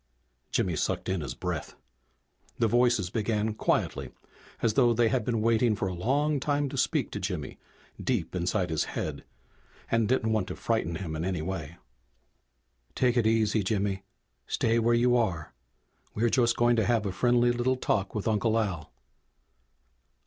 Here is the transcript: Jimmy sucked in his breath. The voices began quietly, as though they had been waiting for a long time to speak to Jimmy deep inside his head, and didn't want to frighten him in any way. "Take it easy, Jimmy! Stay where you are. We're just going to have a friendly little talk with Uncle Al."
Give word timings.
Jimmy 0.51 0.75
sucked 0.75 1.09
in 1.09 1.21
his 1.21 1.35
breath. 1.35 1.75
The 2.57 2.67
voices 2.67 3.11
began 3.11 3.53
quietly, 3.53 4.09
as 4.63 4.73
though 4.73 4.93
they 4.95 5.09
had 5.09 5.23
been 5.23 5.41
waiting 5.41 5.75
for 5.75 5.87
a 5.87 5.93
long 5.93 6.39
time 6.39 6.69
to 6.69 6.75
speak 6.79 7.11
to 7.11 7.19
Jimmy 7.19 7.59
deep 8.03 8.33
inside 8.33 8.71
his 8.71 8.85
head, 8.97 9.23
and 9.91 10.07
didn't 10.09 10.31
want 10.33 10.47
to 10.47 10.55
frighten 10.55 10.95
him 10.95 11.15
in 11.15 11.23
any 11.23 11.43
way. 11.43 11.77
"Take 12.95 13.15
it 13.15 13.27
easy, 13.27 13.61
Jimmy! 13.61 14.01
Stay 14.47 14.79
where 14.79 14.95
you 14.95 15.15
are. 15.15 15.53
We're 16.15 16.29
just 16.31 16.57
going 16.57 16.77
to 16.77 16.85
have 16.85 17.05
a 17.05 17.11
friendly 17.11 17.51
little 17.51 17.75
talk 17.77 18.15
with 18.15 18.27
Uncle 18.27 18.57
Al." 18.57 18.91